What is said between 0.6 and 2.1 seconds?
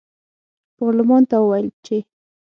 پارلمان ته وویل چې